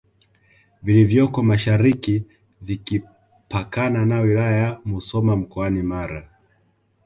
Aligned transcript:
vilivyoko 0.83 1.43
mashariki 1.43 2.23
vikipakana 2.61 4.05
na 4.05 4.19
wilaya 4.19 4.57
ya 4.57 4.81
Musoma 4.85 5.35
mkoani 5.35 5.81
Mara 5.83 6.29